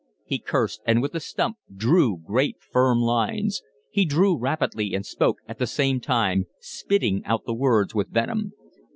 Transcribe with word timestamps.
He 0.25 0.39
cursed, 0.39 0.81
and 0.83 0.99
with 0.99 1.11
the 1.11 1.19
stump 1.19 1.57
drew 1.71 2.17
great 2.17 2.57
firm 2.59 3.01
lines. 3.03 3.61
He 3.91 4.03
drew 4.03 4.35
rapidly 4.35 4.95
and 4.95 5.05
spoke 5.05 5.37
at 5.47 5.59
the 5.59 5.67
same 5.67 5.99
time, 5.99 6.47
spitting 6.59 7.23
out 7.23 7.45
the 7.45 7.53
words 7.53 7.93
with 7.93 8.07
venom. 8.09 8.53